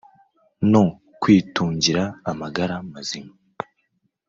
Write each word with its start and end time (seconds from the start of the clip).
no 0.71 0.83
kwitungira 1.21 2.03
amagara 2.31 2.75
mazima 2.91 3.33